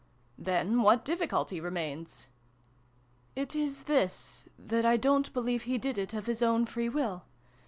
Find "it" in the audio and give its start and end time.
3.35-3.53, 5.99-6.15